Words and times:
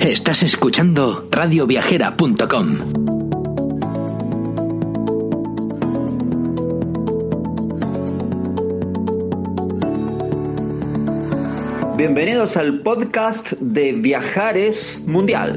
Estás 0.00 0.42
escuchando 0.42 1.28
radioviajera.com. 1.30 2.78
Bienvenidos 11.98 12.56
al 12.56 12.80
podcast 12.80 13.52
de 13.60 13.92
Viajares 13.92 15.02
Mundial. 15.06 15.56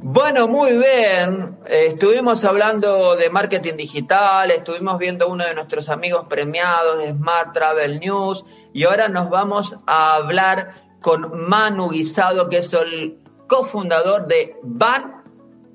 Bueno, 0.00 0.48
muy 0.48 0.78
bien. 0.78 1.53
Estuvimos 1.66 2.44
hablando 2.44 3.16
de 3.16 3.30
marketing 3.30 3.76
digital, 3.76 4.50
estuvimos 4.50 4.98
viendo 4.98 5.28
uno 5.28 5.46
de 5.46 5.54
nuestros 5.54 5.88
amigos 5.88 6.26
premiados 6.28 6.98
de 6.98 7.12
Smart 7.12 7.54
Travel 7.54 8.00
News 8.00 8.44
y 8.74 8.84
ahora 8.84 9.08
nos 9.08 9.30
vamos 9.30 9.74
a 9.86 10.16
hablar 10.16 10.74
con 11.00 11.48
Manu 11.48 11.88
Guisado, 11.88 12.50
que 12.50 12.58
es 12.58 12.70
el 12.74 13.18
cofundador 13.48 14.26
de 14.26 14.56
Van 14.62 15.22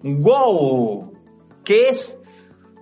Go, 0.04 1.12
que 1.64 1.90
es 1.90 2.20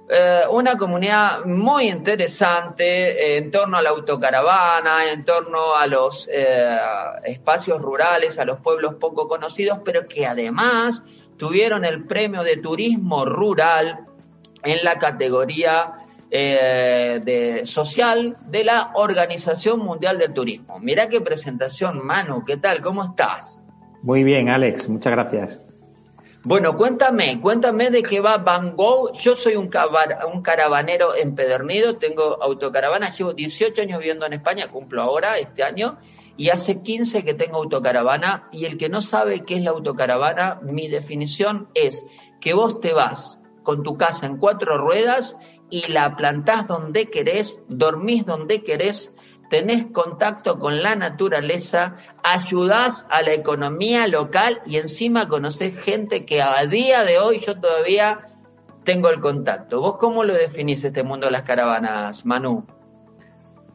eh, 0.10 0.42
una 0.50 0.78
comunidad 0.78 1.46
muy 1.46 1.90
interesante 1.90 3.38
en 3.38 3.52
torno 3.52 3.78
a 3.78 3.82
la 3.82 3.90
autocaravana, 3.92 5.12
en 5.12 5.24
torno 5.24 5.76
a 5.76 5.88
los 5.88 6.28
eh, 6.30 6.78
espacios 7.24 7.82
rurales, 7.82 8.38
a 8.38 8.44
los 8.44 8.60
pueblos 8.60 8.96
poco 8.96 9.30
conocidos, 9.30 9.80
pero 9.86 10.08
que 10.08 10.26
además 10.26 11.04
tuvieron 11.38 11.86
el 11.86 12.06
premio 12.06 12.44
de 12.44 12.58
turismo 12.58 13.26
rural 13.26 14.00
en 14.64 14.84
la 14.84 14.98
categoría 15.00 15.94
eh, 16.30 17.22
de 17.24 17.66
social 17.66 18.38
de 18.48 18.64
la 18.64 18.92
Organización 18.96 19.80
Mundial 19.80 20.18
del 20.18 20.34
Turismo. 20.34 20.80
Mirá 20.80 21.08
qué 21.08 21.22
presentación, 21.22 22.06
Manu, 22.06 22.44
¿qué 22.46 22.58
tal? 22.58 22.82
¿Cómo 22.82 23.04
estás? 23.04 23.64
Muy 24.02 24.24
bien, 24.24 24.50
Alex, 24.50 24.90
muchas 24.90 25.14
gracias. 25.14 25.67
Bueno, 26.48 26.78
cuéntame, 26.78 27.42
cuéntame 27.42 27.92
de 27.92 28.02
qué 28.02 28.22
va 28.22 28.38
Van 28.38 28.74
Gogh. 28.78 29.12
Yo 29.20 29.36
soy 29.36 29.58
un, 29.58 29.70
un 30.34 30.42
caravanero 30.42 31.14
empedernido, 31.14 31.98
tengo 31.98 32.42
autocaravana, 32.42 33.10
llevo 33.10 33.34
18 33.34 33.82
años 33.82 34.00
viviendo 34.00 34.26
en 34.26 34.32
España, 34.32 34.72
cumplo 34.72 35.02
ahora, 35.02 35.38
este 35.40 35.64
año, 35.64 35.98
y 36.38 36.48
hace 36.48 36.82
15 36.82 37.26
que 37.26 37.34
tengo 37.34 37.58
autocaravana. 37.58 38.48
Y 38.54 38.64
el 38.64 38.78
que 38.78 38.88
no 38.88 39.02
sabe 39.02 39.44
qué 39.44 39.56
es 39.56 39.62
la 39.62 39.72
autocaravana, 39.72 40.62
mi 40.62 40.88
definición 40.88 41.68
es 41.74 42.06
que 42.40 42.54
vos 42.54 42.80
te 42.80 42.94
vas 42.94 43.42
con 43.64 43.84
tu 43.84 43.98
casa 43.98 44.26
en 44.26 44.38
cuatro 44.38 44.78
ruedas 44.78 45.38
y 45.70 45.88
la 45.88 46.16
plantás 46.16 46.66
donde 46.66 47.10
querés, 47.10 47.62
dormís 47.68 48.26
donde 48.26 48.64
querés, 48.64 49.14
tenés 49.50 49.88
contacto 49.88 50.60
con 50.60 50.82
la 50.82 50.96
naturaleza, 50.96 51.96
ayudás 52.24 53.06
a 53.10 53.22
la 53.22 53.34
economía 53.34 54.08
local 54.08 54.60
y 54.66 54.78
encima 54.78 55.28
conocés 55.28 55.78
gente 55.78 56.26
que 56.26 56.42
a 56.42 56.66
día 56.66 57.04
de 57.04 57.20
hoy 57.20 57.40
yo 57.40 57.60
todavía 57.60 58.20
tengo 58.84 59.10
el 59.10 59.20
contacto. 59.20 59.82
¿Vos 59.82 59.98
cómo 59.98 60.24
lo 60.24 60.34
definís 60.34 60.84
este 60.84 61.04
mundo 61.04 61.26
de 61.28 61.32
las 61.32 61.44
caravanas, 61.44 62.26
Manu? 62.26 62.66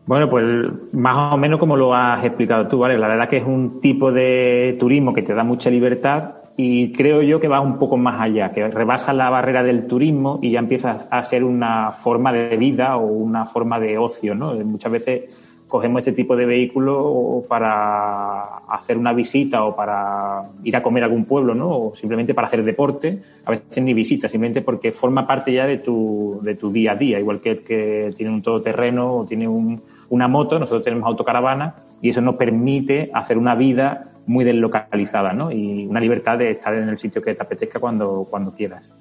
Bueno, 0.06 0.28
pues 0.28 0.44
más 0.92 1.34
o 1.34 1.38
menos 1.38 1.60
como 1.60 1.76
lo 1.76 1.94
has 1.94 2.25
explicado 2.25 2.66
tú, 2.66 2.78
¿vale? 2.78 2.98
La 2.98 3.08
verdad 3.08 3.28
que 3.28 3.36
es 3.36 3.44
un 3.44 3.80
tipo 3.80 4.10
de 4.10 4.76
turismo 4.80 5.14
que 5.14 5.22
te 5.22 5.34
da 5.34 5.44
mucha 5.44 5.70
libertad 5.70 6.36
y 6.56 6.92
creo 6.92 7.22
yo 7.22 7.41
que 7.41 7.48
va 7.48 7.60
un 7.60 7.78
poco 7.78 7.96
más 7.96 8.20
allá, 8.20 8.50
que 8.52 8.66
rebasa 8.69 9.12
la 9.12 9.30
barrera 9.30 9.62
del 9.62 9.86
turismo 9.86 10.38
y 10.42 10.50
ya 10.50 10.58
empieza 10.58 10.91
a 11.10 11.22
ser 11.22 11.44
una 11.44 11.92
forma 11.92 12.32
de 12.32 12.56
vida 12.56 12.96
o 12.96 13.06
una 13.06 13.46
forma 13.46 13.78
de 13.78 13.96
ocio, 13.96 14.34
¿no? 14.34 14.54
Muchas 14.54 14.92
veces 14.92 15.41
cogemos 15.72 16.00
este 16.00 16.12
tipo 16.12 16.36
de 16.36 16.44
vehículo 16.44 17.46
para 17.48 18.58
hacer 18.68 18.98
una 18.98 19.14
visita 19.14 19.64
o 19.64 19.74
para 19.74 20.50
ir 20.64 20.76
a 20.76 20.82
comer 20.82 21.02
a 21.02 21.06
algún 21.06 21.24
pueblo, 21.24 21.54
¿no? 21.54 21.70
O 21.70 21.94
simplemente 21.94 22.34
para 22.34 22.46
hacer 22.46 22.62
deporte, 22.62 23.20
a 23.46 23.52
veces 23.52 23.82
ni 23.82 23.94
visita, 23.94 24.28
simplemente 24.28 24.60
porque 24.60 24.92
forma 24.92 25.26
parte 25.26 25.50
ya 25.50 25.66
de 25.66 25.78
tu, 25.78 26.40
de 26.42 26.56
tu 26.56 26.70
día 26.70 26.92
a 26.92 26.96
día, 26.96 27.18
igual 27.18 27.40
que 27.40 27.52
el 27.52 27.64
que 27.64 28.10
tiene 28.14 28.34
un 28.34 28.42
todoterreno 28.42 29.14
o 29.14 29.24
tiene 29.24 29.48
un, 29.48 29.80
una 30.10 30.28
moto, 30.28 30.58
nosotros 30.58 30.84
tenemos 30.84 31.06
autocaravana 31.06 31.76
y 32.02 32.10
eso 32.10 32.20
nos 32.20 32.34
permite 32.34 33.10
hacer 33.14 33.38
una 33.38 33.54
vida 33.54 34.12
muy 34.26 34.44
deslocalizada, 34.44 35.32
¿no? 35.32 35.50
Y 35.50 35.86
una 35.86 36.00
libertad 36.00 36.36
de 36.36 36.50
estar 36.50 36.74
en 36.74 36.86
el 36.90 36.98
sitio 36.98 37.22
que 37.22 37.34
te 37.34 37.42
apetezca 37.42 37.80
cuando, 37.80 38.26
cuando 38.28 38.52
quieras. 38.52 38.92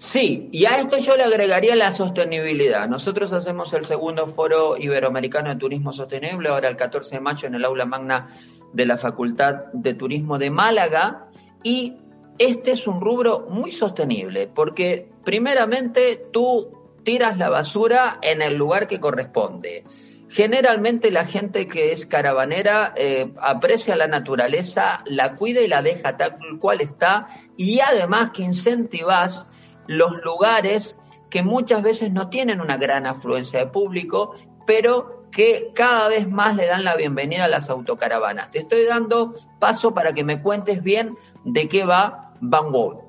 Sí, 0.00 0.48
y 0.50 0.64
a 0.64 0.80
esto 0.80 0.96
yo 0.96 1.14
le 1.14 1.24
agregaría 1.24 1.76
la 1.76 1.92
sostenibilidad. 1.92 2.88
Nosotros 2.88 3.34
hacemos 3.34 3.70
el 3.74 3.84
segundo 3.84 4.26
foro 4.28 4.78
iberoamericano 4.78 5.50
de 5.50 5.56
turismo 5.56 5.92
sostenible, 5.92 6.48
ahora 6.48 6.70
el 6.70 6.76
14 6.76 7.16
de 7.16 7.20
mayo 7.20 7.46
en 7.46 7.54
el 7.54 7.66
aula 7.66 7.84
magna 7.84 8.28
de 8.72 8.86
la 8.86 8.96
Facultad 8.96 9.66
de 9.74 9.92
Turismo 9.92 10.38
de 10.38 10.48
Málaga, 10.48 11.26
y 11.62 11.98
este 12.38 12.70
es 12.70 12.86
un 12.86 13.02
rubro 13.02 13.46
muy 13.50 13.72
sostenible, 13.72 14.46
porque 14.46 15.06
primeramente 15.22 16.28
tú 16.32 16.72
tiras 17.04 17.36
la 17.36 17.50
basura 17.50 18.20
en 18.22 18.40
el 18.40 18.56
lugar 18.56 18.86
que 18.86 19.00
corresponde. 19.00 19.84
Generalmente 20.30 21.10
la 21.10 21.26
gente 21.26 21.68
que 21.68 21.92
es 21.92 22.06
caravanera 22.06 22.94
eh, 22.96 23.30
aprecia 23.38 23.96
la 23.96 24.06
naturaleza, 24.06 25.02
la 25.04 25.36
cuida 25.36 25.60
y 25.60 25.68
la 25.68 25.82
deja 25.82 26.16
tal 26.16 26.38
cual 26.58 26.80
está, 26.80 27.28
y 27.58 27.80
además 27.80 28.30
que 28.30 28.44
incentivas 28.44 29.46
los 29.90 30.22
lugares 30.22 30.96
que 31.30 31.42
muchas 31.42 31.82
veces 31.82 32.12
no 32.12 32.28
tienen 32.28 32.60
una 32.60 32.76
gran 32.76 33.06
afluencia 33.06 33.58
de 33.58 33.66
público, 33.66 34.36
pero 34.64 35.24
que 35.32 35.72
cada 35.74 36.08
vez 36.08 36.30
más 36.30 36.54
le 36.54 36.66
dan 36.66 36.84
la 36.84 36.94
bienvenida 36.94 37.46
a 37.46 37.48
las 37.48 37.68
autocaravanas. 37.68 38.52
Te 38.52 38.60
estoy 38.60 38.84
dando 38.84 39.34
paso 39.58 39.92
para 39.92 40.12
que 40.12 40.22
me 40.22 40.40
cuentes 40.42 40.84
bien 40.84 41.16
de 41.44 41.68
qué 41.68 41.84
va 41.84 42.34
Van 42.40 42.70
Gogh. 42.70 43.00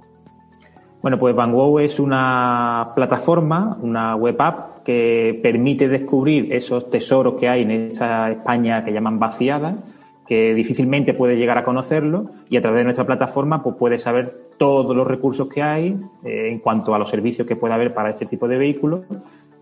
Bueno, 1.04 1.20
pues 1.20 1.36
Van 1.36 1.54
Gogh 1.54 1.82
es 1.82 2.00
una 2.00 2.94
plataforma, 2.96 3.78
una 3.80 4.16
web 4.16 4.42
app 4.42 4.84
que 4.84 5.40
permite 5.44 5.88
descubrir 5.88 6.52
esos 6.52 6.90
tesoros 6.90 7.36
que 7.36 7.48
hay 7.48 7.62
en 7.62 7.72
esa 7.92 8.32
España 8.32 8.84
que 8.84 8.92
llaman 8.92 9.20
vaciada, 9.20 9.76
que 10.32 10.54
difícilmente 10.54 11.14
puede 11.14 11.36
llegar 11.36 11.58
a 11.58 11.66
conocerlo 11.66 12.30
y 12.50 12.56
a 12.56 12.62
través 12.62 12.80
de 12.80 12.84
nuestra 12.86 13.06
plataforma 13.06 13.62
pues 13.62 13.76
puedes 13.78 14.04
saber 14.04 14.54
todos 14.58 14.96
los 14.96 15.06
recursos 15.06 15.50
que 15.50 15.62
hay 15.62 15.94
eh, 16.24 16.48
en 16.50 16.60
cuanto 16.60 16.96
a 16.96 17.00
los 17.00 17.10
servicios 17.10 17.46
que 17.46 17.58
puede 17.58 17.74
haber 17.74 17.94
para 17.94 18.12
este 18.12 18.28
tipo 18.28 18.48
de 18.48 18.58
vehículos. 18.58 19.02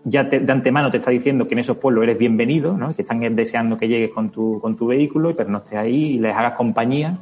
Ya 0.04 0.22
de 0.22 0.52
antemano 0.52 0.88
te 0.88 0.98
está 0.98 1.10
diciendo 1.10 1.48
que 1.48 1.54
en 1.54 1.58
esos 1.58 1.78
pueblos 1.78 2.04
eres 2.04 2.18
bienvenido, 2.18 2.76
¿no? 2.76 2.94
que 2.94 3.02
están 3.02 3.18
deseando 3.34 3.76
que 3.76 3.88
llegues 3.88 4.10
con 4.10 4.30
tu, 4.30 4.60
con 4.60 4.76
tu 4.76 4.86
vehículo, 4.86 5.34
no 5.48 5.58
estés 5.58 5.76
ahí 5.76 6.12
y 6.12 6.18
les 6.20 6.36
hagas 6.36 6.52
compañía. 6.54 7.18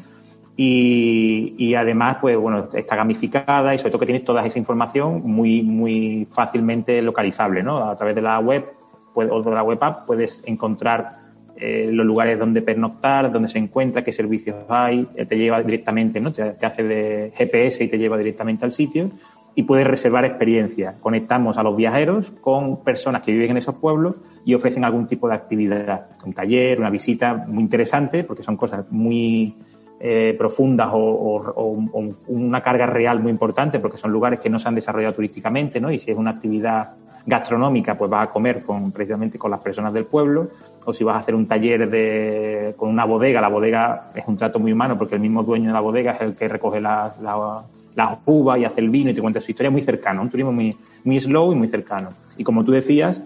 Y, 0.55 1.55
y, 1.57 1.75
además, 1.75 2.19
pues 2.21 2.37
bueno, 2.37 2.69
está 2.75 2.97
gamificada 2.97 3.75
y 3.75 3.79
sobre 3.79 3.93
todo 3.93 4.01
que 4.01 4.07
tienes 4.07 4.25
toda 4.25 4.45
esa 4.45 4.59
información 4.59 5.23
muy, 5.25 5.63
muy 5.63 6.29
fácilmente 6.31 7.01
localizable, 7.01 7.62
¿no? 7.62 7.89
A 7.89 7.97
través 7.97 8.15
de 8.15 8.21
la 8.21 8.41
web 8.41 8.67
pues, 9.15 9.31
o 9.31 9.41
de 9.43 9.51
la 9.53 9.62
web 9.62 9.79
app 9.81 10.05
puedes 10.05 10.43
encontrar 10.44 11.28
eh, 11.60 11.90
los 11.93 12.06
lugares 12.06 12.38
donde 12.38 12.62
pernoctar, 12.62 13.32
donde 13.32 13.49
se 13.49 13.58
encuentra, 13.58 14.05
qué 14.05 14.12
servicios 14.12 14.56
hay, 14.69 15.08
eh, 15.16 15.26
te 15.26 15.37
lleva 15.37 15.60
directamente, 15.60 16.20
¿no? 16.20 16.32
Te, 16.32 16.55
hace 16.64 16.84
de 16.84 17.32
GPS 17.34 17.82
y 17.82 17.88
te 17.88 17.99
lleva 17.99 18.16
directamente 18.16 18.64
al 18.64 18.70
sitio 18.70 19.10
y 19.56 19.64
puedes 19.64 19.84
reservar 19.84 20.25
experiencias. 20.25 20.94
Conectamos 21.00 21.58
a 21.58 21.64
los 21.64 21.75
viajeros 21.75 22.31
con 22.40 22.84
personas 22.84 23.22
que 23.22 23.32
viven 23.32 23.50
en 23.50 23.56
esos 23.56 23.75
pueblos 23.75 24.14
y 24.44 24.55
ofrecen 24.55 24.84
algún 24.84 25.08
tipo 25.08 25.28
de 25.28 25.34
actividad, 25.34 26.10
un 26.25 26.32
taller, 26.32 26.78
una 26.78 26.90
visita 26.90 27.44
muy 27.49 27.64
interesante, 27.64 28.22
porque 28.22 28.44
son 28.44 28.56
cosas 28.56 28.87
muy 28.93 29.56
eh, 29.99 30.37
profundas 30.38 30.90
o, 30.93 30.99
o, 31.00 32.14
una 32.28 32.62
carga 32.62 32.87
real 32.87 33.19
muy 33.19 33.32
importante, 33.32 33.81
porque 33.81 33.99
son 33.99 34.12
lugares 34.12 34.38
que 34.38 34.49
no 34.49 34.60
se 34.60 34.69
han 34.69 34.76
desarrollado 34.76 35.14
turísticamente, 35.14 35.81
¿no? 35.81 35.90
Y 35.90 35.99
si 35.99 36.12
es 36.12 36.16
una 36.16 36.31
actividad 36.31 36.94
gastronómica, 37.29 37.97
pues 37.97 38.11
vas 38.11 38.29
a 38.29 38.31
comer 38.31 38.63
con, 38.63 38.91
precisamente 38.91 39.39
con 39.39 39.51
las 39.51 39.61
personas 39.61 39.93
del 39.93 40.07
pueblo, 40.07 40.49
o 40.87 40.95
si 40.95 41.05
vas 41.05 41.17
a 41.17 41.19
hacer 41.19 41.35
un 41.35 41.47
taller 41.47 41.91
de, 41.91 42.75
con 42.77 42.89
una 42.89 43.05
bodega, 43.05 43.41
la 43.41 43.49
bodega 43.49 44.11
es 44.15 44.25
un 44.27 44.39
trato 44.39 44.59
muy 44.59 44.73
humano 44.73 44.97
porque 44.97 45.15
el 45.15 45.21
mismo 45.21 45.43
dueño 45.43 45.67
de 45.67 45.75
la 45.75 45.81
bodega 45.81 46.13
es 46.13 46.23
el 46.23 46.35
que 46.35 46.49
recoge 46.49 46.81
las 46.81 47.21
la, 47.21 47.63
la 47.95 48.19
uvas 48.25 48.59
y 48.59 48.65
hace 48.65 48.81
el 48.81 48.89
vino 48.89 49.11
y 49.11 49.15
te 49.15 49.21
cuenta 49.21 49.43
su 49.43 49.51
historia 49.51 49.71
muy 49.71 49.83
cercano, 49.83 50.23
un 50.23 50.31
turismo 50.31 50.53
muy, 50.53 50.75
muy 51.05 51.21
slow 51.21 51.53
y 51.53 51.55
muy 51.55 51.69
cercano. 51.69 52.09
Y 52.39 52.45
como 52.45 52.65
tú 52.65 52.73
decías, 52.73 53.23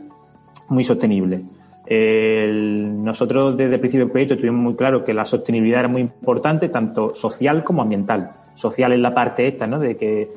muy 0.68 0.82
sostenible. 0.82 1.42
nosotros 1.88 3.56
desde 3.56 3.74
el 3.74 3.80
principio 3.80 4.06
del 4.06 4.12
proyecto 4.12 4.36
tuvimos 4.36 4.60
muy 4.60 4.74
claro 4.74 5.04
que 5.04 5.14
la 5.14 5.24
sostenibilidad 5.24 5.80
era 5.80 5.88
muy 5.88 6.00
importante, 6.00 6.68
tanto 6.68 7.14
social 7.14 7.62
como 7.62 7.82
ambiental. 7.82 8.32
Social 8.54 8.92
es 8.92 8.98
la 8.98 9.14
parte 9.14 9.46
esta, 9.46 9.66
¿no? 9.68 9.78
De 9.78 9.96
que 9.96 10.28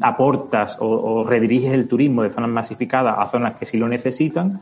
aportas 0.00 0.76
o, 0.80 1.24
rediriges 1.24 1.72
el 1.72 1.88
turismo 1.88 2.22
de 2.22 2.30
zonas 2.30 2.50
masificadas 2.50 3.16
a 3.18 3.26
zonas 3.26 3.56
que 3.58 3.66
sí 3.66 3.78
lo 3.78 3.88
necesitan 3.88 4.60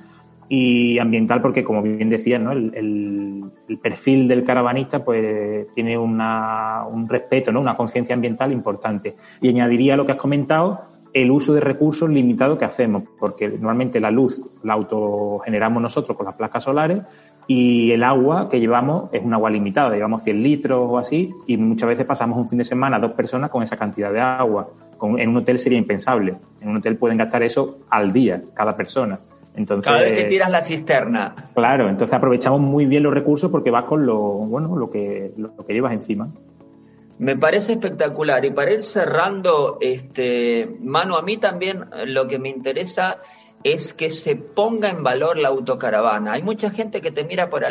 y 0.49 0.99
ambiental 0.99 1.41
porque, 1.41 1.63
como 1.63 1.81
bien 1.81 2.11
decías, 2.11 2.41
¿no? 2.41 2.53
el, 2.53 3.53
perfil 3.81 4.27
del 4.27 4.43
caravanista 4.43 5.05
pues 5.05 5.69
tiene 5.75 5.97
una, 5.97 6.85
un 6.91 7.09
respeto, 7.09 7.53
¿no? 7.53 7.61
una 7.61 7.77
conciencia 7.77 8.15
ambiental 8.15 8.53
importante. 8.53 9.15
Y 9.41 9.49
añadiría 9.49 9.97
lo 9.97 10.05
que 10.05 10.13
has 10.13 10.19
comentado, 10.19 10.81
el 11.13 11.31
uso 11.31 11.55
de 11.55 11.61
recursos 11.61 12.11
limitados 12.11 12.59
que 12.59 12.65
hacemos, 12.65 13.05
porque 13.19 13.49
normalmente 13.49 14.01
la 14.01 14.11
luz 14.11 14.41
la 14.65 14.75
autogeneramos 14.75 15.81
nosotros 15.81 16.17
con 16.17 16.27
las 16.27 16.35
placas 16.35 16.65
solares 16.65 17.03
y 17.47 17.93
el 17.93 18.03
agua 18.03 18.49
que 18.49 18.61
llevamos 18.61 19.09
es 19.13 19.25
un 19.25 19.35
agua 19.35 19.51
limitada, 19.51 19.95
llevamos 19.95 20.23
100 20.23 20.43
litros 20.43 20.87
o 20.89 20.99
así 20.99 21.33
y 21.47 21.57
muchas 21.57 21.89
veces 21.89 22.07
pasamos 22.07 22.39
un 22.39 22.49
fin 22.49 22.59
de 22.59 22.65
semana 22.65 22.99
dos 22.99 23.13
personas 23.13 23.51
con 23.51 23.63
esa 23.63 23.77
cantidad 23.77 24.13
de 24.13 24.21
agua 24.21 24.69
en 25.03 25.29
un 25.29 25.37
hotel 25.37 25.59
sería 25.59 25.79
impensable. 25.79 26.37
En 26.61 26.69
un 26.69 26.77
hotel 26.79 26.97
pueden 26.97 27.19
gastar 27.19 27.43
eso 27.43 27.79
al 27.91 28.13
día, 28.13 28.43
cada 28.55 28.77
persona. 28.77 29.21
Entonces, 29.55 29.85
cada 29.85 30.03
vez 30.03 30.13
que 30.13 30.25
tiras 30.25 30.51
la 30.51 30.63
cisterna. 30.63 31.35
Claro, 31.55 31.89
entonces 31.89 32.15
aprovechamos 32.15 32.61
muy 32.61 32.87
bien 32.87 33.03
los 33.03 33.13
recursos 33.13 33.51
porque 33.51 33.71
vas 33.71 33.85
con 33.85 34.07
lo, 34.07 34.19
bueno, 34.19 34.77
lo 34.77 34.91
que, 34.91 35.33
lo 35.37 35.67
que 35.67 35.73
llevas 35.73 35.93
encima. 35.93 36.31
Me 37.19 37.37
parece 37.37 37.73
espectacular. 37.73 38.45
Y 38.45 38.51
para 38.51 38.73
ir 38.73 38.83
cerrando, 38.83 39.77
este, 39.81 40.77
Manu, 40.81 41.17
a 41.17 41.23
mí 41.23 41.37
también 41.37 41.85
lo 42.07 42.27
que 42.29 42.39
me 42.39 42.49
interesa 42.49 43.19
es 43.63 43.93
que 43.93 44.09
se 44.09 44.37
ponga 44.37 44.89
en 44.89 45.03
valor 45.03 45.37
la 45.37 45.49
autocaravana. 45.49 46.33
Hay 46.33 46.43
mucha 46.43 46.71
gente 46.71 47.03
que 47.03 47.11
te 47.11 47.25
mira 47.25 47.51
por, 47.51 47.63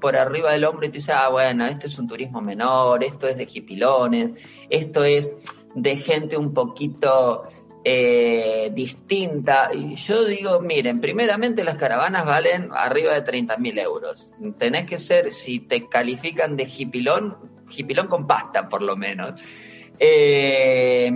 por 0.00 0.16
arriba 0.16 0.52
del 0.52 0.64
hombro 0.64 0.86
y 0.86 0.88
te 0.88 0.98
dice, 0.98 1.12
ah, 1.12 1.28
bueno, 1.28 1.66
esto 1.66 1.86
es 1.86 1.98
un 1.98 2.08
turismo 2.08 2.40
menor, 2.40 3.04
esto 3.04 3.28
es 3.28 3.36
de 3.36 3.44
jipilones, 3.44 4.32
esto 4.70 5.04
es 5.04 5.36
de 5.74 5.96
gente 5.96 6.36
un 6.36 6.54
poquito 6.54 7.44
eh, 7.84 8.70
distinta. 8.72 9.70
Y 9.74 9.96
yo 9.96 10.24
digo, 10.24 10.60
miren, 10.60 11.00
primeramente 11.00 11.64
las 11.64 11.76
caravanas 11.76 12.24
valen 12.24 12.70
arriba 12.72 13.14
de 13.14 13.22
30 13.22 13.56
mil 13.58 13.78
euros. 13.78 14.30
Tenés 14.58 14.86
que 14.86 14.98
ser, 14.98 15.32
si 15.32 15.60
te 15.60 15.88
califican 15.88 16.56
de 16.56 16.64
hipilón, 16.64 17.36
hipilón 17.76 18.08
con 18.08 18.26
pasta 18.26 18.68
por 18.68 18.82
lo 18.82 18.96
menos. 18.96 19.34
Eh, 19.98 21.12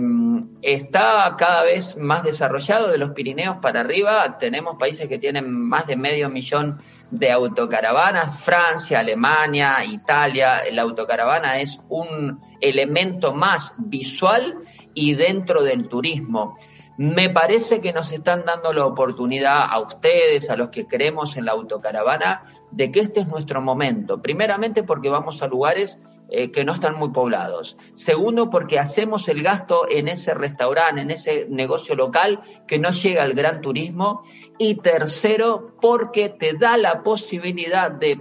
está 0.73 1.35
cada 1.37 1.63
vez 1.63 1.95
más 1.97 2.23
desarrollado 2.23 2.87
de 2.89 2.97
los 2.97 3.11
Pirineos 3.11 3.57
para 3.57 3.81
arriba. 3.81 4.37
Tenemos 4.37 4.77
países 4.77 5.07
que 5.07 5.17
tienen 5.17 5.51
más 5.51 5.87
de 5.87 5.95
medio 5.95 6.29
millón 6.29 6.77
de 7.11 7.31
autocaravanas. 7.31 8.39
Francia, 8.41 8.99
Alemania, 8.99 9.83
Italia. 9.85 10.63
La 10.71 10.81
autocaravana 10.81 11.59
es 11.59 11.81
un 11.89 12.41
elemento 12.61 13.33
más 13.33 13.73
visual 13.77 14.57
y 14.93 15.13
dentro 15.13 15.63
del 15.63 15.87
turismo. 15.87 16.57
Me 16.97 17.29
parece 17.29 17.79
que 17.79 17.93
nos 17.93 18.11
están 18.11 18.43
dando 18.45 18.73
la 18.73 18.85
oportunidad 18.85 19.67
a 19.69 19.79
ustedes, 19.79 20.49
a 20.49 20.57
los 20.57 20.69
que 20.69 20.85
creemos 20.85 21.37
en 21.37 21.45
la 21.45 21.53
autocaravana, 21.53 22.43
de 22.71 22.91
que 22.91 22.99
este 22.99 23.21
es 23.21 23.27
nuestro 23.27 23.61
momento. 23.61 24.21
Primeramente 24.21 24.83
porque 24.83 25.09
vamos 25.09 25.41
a 25.41 25.47
lugares 25.47 25.97
eh, 26.31 26.51
que 26.51 26.63
no 26.63 26.73
están 26.75 26.95
muy 26.95 27.09
poblados. 27.09 27.75
Segundo, 27.95 28.51
porque 28.51 28.77
hacemos 28.77 29.27
el 29.29 29.41
gasto 29.41 29.89
en 29.89 30.07
ese 30.07 30.35
restaurante, 30.35 31.01
en 31.01 31.09
ese 31.09 31.47
negocio 31.49 31.95
local 31.95 32.41
que 32.67 32.77
no 32.77 32.91
llega 32.91 33.23
al 33.23 33.33
gran 33.33 33.61
turismo. 33.61 34.23
Y 34.59 34.75
tercero, 34.75 35.73
porque 35.81 36.29
te 36.29 36.53
da 36.53 36.77
la 36.77 37.01
posibilidad 37.01 37.89
de, 37.89 38.19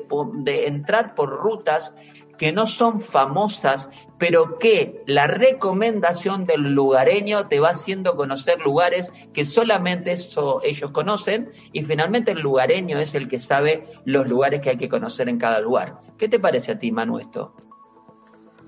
entrar 0.67 1.15
por 1.15 1.29
rutas 1.29 1.95
que 2.39 2.53
no 2.53 2.67
son 2.67 3.03
famosas, 3.03 3.91
pero 4.17 4.59
que 4.59 5.03
la 5.07 5.27
recomendación 5.27 6.47
del 6.47 6.63
lugareño 6.73 7.49
te 7.49 7.61
va 7.61 7.71
haciendo 7.71 8.17
conocer 8.17 8.61
lugares 8.61 9.13
que 9.35 9.45
solamente 9.45 10.17
ellos 10.63 10.91
conocen 10.93 11.51
y 11.73 11.83
finalmente 11.83 12.31
el 12.31 12.41
lugareño 12.41 12.99
es 13.01 13.15
el 13.15 13.29
que 13.29 13.41
sabe 13.41 13.83
los 14.05 14.27
lugares 14.29 14.61
que 14.61 14.71
hay 14.71 14.77
que 14.79 14.89
conocer 14.89 15.29
en 15.29 15.39
cada 15.39 15.61
lugar. 15.61 15.99
¿Qué 16.17 16.29
te 16.29 16.39
parece 16.39 16.73
a 16.73 16.79
ti, 16.79 16.93
Manu, 16.93 17.19
esto? 17.19 17.68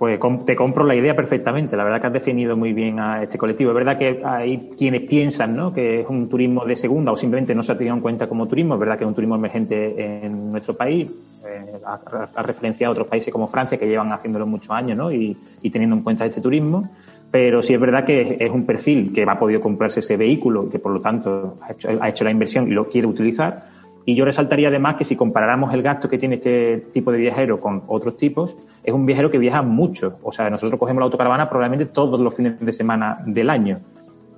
Pues 0.00 0.19
te 0.47 0.56
compro 0.56 0.82
la 0.82 0.94
idea 0.94 1.14
perfectamente. 1.14 1.76
La 1.76 1.85
verdad 1.85 2.00
que 2.00 2.06
has 2.06 2.12
definido 2.14 2.56
muy 2.56 2.73
bien 2.73 2.99
a 2.99 3.23
este 3.23 3.37
colectivo. 3.37 3.73
Es 3.73 3.76
verdad 3.76 3.99
que 3.99 4.23
hay 4.25 4.70
quienes 4.75 5.02
piensan 5.02 5.55
¿no? 5.55 5.75
que 5.75 6.00
es 6.00 6.06
un 6.08 6.26
turismo 6.26 6.64
de 6.64 6.75
segunda 6.75 7.12
o 7.12 7.19
simplemente 7.19 7.55
no 7.55 7.62
se 7.62 7.73
ha 7.73 7.76
tenido 7.76 7.97
en 7.97 8.00
cuenta 8.00 8.26
como 8.26 8.49
turismo. 8.49 8.73
Es 8.73 8.81
verdad 8.81 8.97
que 8.97 9.05
es 9.05 9.08
un 9.08 9.14
turismo 9.14 9.35
emergente 9.35 10.25
en 10.25 10.52
nuestro 10.52 10.73
país. 10.73 11.06
Eh, 11.47 11.81
ha, 11.85 12.43
referenciado 12.43 12.93
a 12.93 12.93
otros 12.93 13.08
países 13.08 13.31
como 13.31 13.47
Francia 13.47 13.76
que 13.76 13.87
llevan 13.87 14.11
haciéndolo 14.11 14.47
muchos 14.47 14.70
años 14.70 14.97
¿no? 14.97 15.12
y, 15.12 15.37
teniendo 15.70 15.97
en 15.97 16.03
cuenta 16.03 16.25
este 16.25 16.41
turismo. 16.41 16.88
Pero 17.31 17.61
sí 17.61 17.75
es 17.75 17.81
verdad 17.81 18.03
que 18.03 18.38
es 18.41 18.49
un 18.49 18.64
perfil 18.64 19.12
que 19.12 19.25
ha 19.25 19.38
podido 19.38 19.61
comprarse 19.61 20.00
ese 20.00 20.17
vehículo 20.17 20.64
y 20.64 20.70
que 20.70 20.79
por 20.79 20.93
lo 20.93 21.03
tanto 21.03 21.58
ha 22.00 22.08
hecho 22.08 22.25
la 22.25 22.31
inversión 22.31 22.69
y 22.69 22.70
lo 22.70 22.88
quiere 22.88 23.06
utilizar. 23.06 23.80
Y 24.05 24.14
yo 24.14 24.25
resaltaría 24.25 24.69
además 24.69 24.97
que 24.97 25.05
si 25.05 25.17
comparáramos 25.17 25.73
el 25.75 25.82
gasto 25.82 26.08
que 26.08 26.19
tiene 26.19 26.37
este 26.37 26.79
tipo 26.93 27.12
de 27.12 27.19
viajero 27.19 27.61
con 27.61 27.82
otros 27.87 28.17
tipos, 28.17 28.56
es 28.82 28.94
un 28.94 29.06
viajero 29.06 29.31
que 29.31 29.38
viaja 29.38 29.62
mucho. 29.62 30.19
O 30.23 30.32
sea, 30.32 30.49
nosotros 30.50 30.79
cogemos 30.79 31.00
la 31.00 31.05
autocaravana 31.05 31.49
probablemente 31.49 31.87
todos 31.87 32.19
los 32.20 32.35
fines 32.35 32.58
de 32.58 32.73
semana 32.73 33.23
del 33.26 33.50
año. 33.50 33.81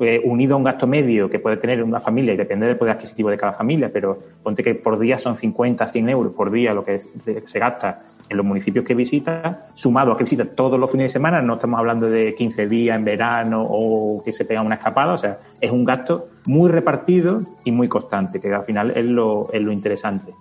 Eh, 0.05 0.21
unido 0.25 0.55
a 0.55 0.57
un 0.57 0.65
gasto 0.65 0.89
medio 0.89 1.31
que 1.31 1.39
puede 1.39 1.59
tener 1.59 1.81
una 1.81 2.01
familia 2.01 2.35
y 2.35 2.37
depende 2.37 2.67
del 2.67 2.77
poder 2.77 2.97
adquisitivo 2.97 3.31
de 3.31 3.37
cada 3.37 3.53
familia, 3.53 3.89
pero 3.93 4.19
ponte 4.43 4.61
que 4.61 4.75
por 4.75 4.99
día 4.99 5.17
son 5.17 5.37
50, 5.37 5.87
100 5.87 6.09
euros 6.09 6.33
por 6.33 6.51
día 6.51 6.75
lo 6.75 6.85
que 6.85 6.99
se 6.99 7.59
gasta 7.61 8.03
en 8.29 8.37
los 8.37 8.45
municipios 8.45 8.85
que 8.85 8.97
visita, 8.97 9.69
sumado 9.75 10.11
a 10.11 10.17
que 10.17 10.25
visita 10.25 10.45
todos 10.45 10.81
los 10.81 10.91
fines 10.91 11.05
de 11.05 11.11
semana, 11.11 11.41
no 11.41 11.55
estamos 11.55 11.79
hablando 11.79 12.11
de 12.11 12.35
15 12.35 12.67
días 12.67 12.97
en 12.97 13.05
verano 13.05 13.65
o 13.65 14.21
que 14.25 14.33
se 14.33 14.45
pega 14.45 14.61
una 14.61 14.75
escapada, 14.75 15.13
o 15.13 15.19
sea, 15.19 15.39
es 15.61 15.71
un 15.71 15.85
gasto 15.85 16.27
muy 16.47 16.69
repartido 16.69 17.43
y 17.63 17.71
muy 17.71 17.87
constante, 17.87 18.41
que 18.41 18.53
al 18.53 18.65
final 18.65 18.91
es 18.97 19.05
lo, 19.05 19.53
es 19.53 19.63
lo 19.63 19.71
interesante. 19.71 20.33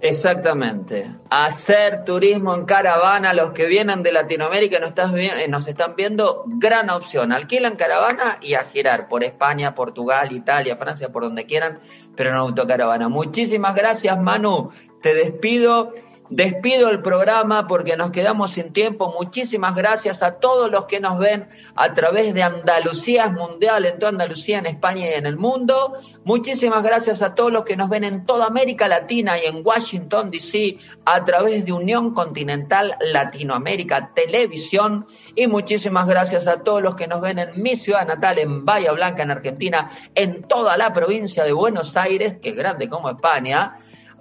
Exactamente. 0.00 1.10
Hacer 1.28 2.04
turismo 2.04 2.54
en 2.54 2.64
caravana, 2.66 3.34
los 3.34 3.52
que 3.52 3.66
vienen 3.66 4.02
de 4.02 4.12
Latinoamérica 4.12 4.78
nos, 4.78 4.92
eh, 5.16 5.48
nos 5.48 5.66
están 5.66 5.96
viendo, 5.96 6.44
gran 6.46 6.88
opción. 6.90 7.32
Alquilan 7.32 7.76
caravana 7.76 8.38
y 8.40 8.54
a 8.54 8.64
girar 8.64 9.08
por 9.08 9.24
España, 9.24 9.74
Portugal, 9.74 10.30
Italia, 10.32 10.76
Francia, 10.76 11.08
por 11.08 11.24
donde 11.24 11.46
quieran, 11.46 11.80
pero 12.14 12.30
en 12.30 12.36
autocaravana. 12.36 13.08
Muchísimas 13.08 13.74
gracias, 13.74 14.20
Manu. 14.20 14.70
Te 15.02 15.14
despido 15.14 15.94
Despido 16.30 16.90
el 16.90 17.00
programa 17.00 17.66
porque 17.66 17.96
nos 17.96 18.10
quedamos 18.10 18.50
sin 18.50 18.74
tiempo. 18.74 19.14
Muchísimas 19.18 19.74
gracias 19.74 20.22
a 20.22 20.32
todos 20.32 20.70
los 20.70 20.84
que 20.84 21.00
nos 21.00 21.18
ven 21.18 21.48
a 21.74 21.94
través 21.94 22.34
de 22.34 22.42
Andalucía 22.42 23.30
Mundial, 23.30 23.86
en 23.86 23.98
toda 23.98 24.10
Andalucía, 24.10 24.58
en 24.58 24.66
España 24.66 25.08
y 25.08 25.14
en 25.14 25.24
el 25.24 25.38
mundo. 25.38 25.94
Muchísimas 26.24 26.84
gracias 26.84 27.22
a 27.22 27.34
todos 27.34 27.50
los 27.50 27.64
que 27.64 27.76
nos 27.76 27.88
ven 27.88 28.04
en 28.04 28.26
toda 28.26 28.44
América 28.44 28.88
Latina 28.88 29.38
y 29.38 29.46
en 29.46 29.64
Washington, 29.64 30.30
D.C. 30.30 30.76
a 31.06 31.24
través 31.24 31.64
de 31.64 31.72
Unión 31.72 32.12
Continental 32.12 32.96
Latinoamérica 33.00 34.12
Televisión. 34.14 35.06
Y 35.34 35.46
muchísimas 35.46 36.06
gracias 36.06 36.46
a 36.46 36.62
todos 36.62 36.82
los 36.82 36.94
que 36.94 37.06
nos 37.06 37.22
ven 37.22 37.38
en 37.38 37.62
mi 37.62 37.74
ciudad 37.76 38.06
natal, 38.06 38.38
en 38.38 38.66
Bahía 38.66 38.92
Blanca, 38.92 39.22
en 39.22 39.30
Argentina, 39.30 39.88
en 40.14 40.42
toda 40.42 40.76
la 40.76 40.92
provincia 40.92 41.42
de 41.44 41.52
Buenos 41.52 41.96
Aires, 41.96 42.36
que 42.42 42.50
es 42.50 42.56
grande 42.56 42.90
como 42.90 43.08
España 43.08 43.72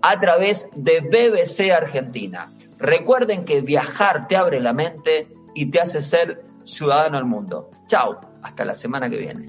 a 0.02 0.20
través 0.20 0.68
de 0.76 1.02
BBC 1.02 1.72
Argentina. 1.72 2.52
Recuerden 2.78 3.46
que 3.46 3.62
viajar 3.62 4.28
te 4.28 4.36
abre 4.36 4.60
la 4.60 4.74
mente 4.74 5.28
y 5.56 5.68
te 5.68 5.80
hace 5.80 6.02
ser 6.02 6.44
ciudadano 6.66 7.18
del 7.18 7.26
mundo. 7.26 7.72
Chao, 7.88 8.20
hasta 8.44 8.66
la 8.66 8.76
semana 8.76 9.10
que 9.10 9.18
viene. 9.18 9.46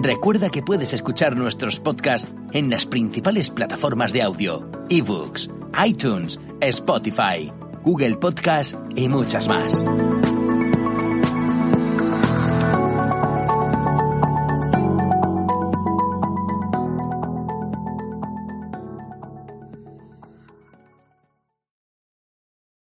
Recuerda 0.00 0.48
que 0.48 0.62
puedes 0.62 0.94
escuchar 0.94 1.36
nuestros 1.36 1.80
podcasts 1.80 2.32
en 2.52 2.70
las 2.70 2.86
principales 2.86 3.50
plataformas 3.50 4.12
de 4.12 4.22
audio, 4.22 4.70
ebooks, 4.88 5.50
iTunes, 5.84 6.40
Spotify 6.60 7.52
Google 7.88 8.16
Podcast 8.16 8.74
y 8.96 9.08
muchas 9.08 9.48
más. 9.48 9.82